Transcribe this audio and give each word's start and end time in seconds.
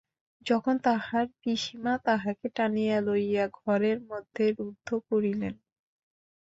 তখন 0.45 0.75
তাহার 0.85 1.25
পিসিমা 1.39 1.93
তাহাকে 2.05 2.47
টানিয়া 2.55 2.97
লইয়া 3.01 3.45
ঘরের 3.59 3.97
মধ্যে 4.09 4.45
রুদ্ধ 4.57 4.89
করিলেন। 5.09 5.53